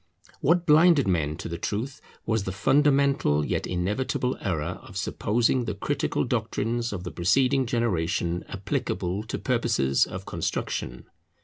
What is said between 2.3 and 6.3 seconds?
the fundamental yet inevitable error of supposing the critical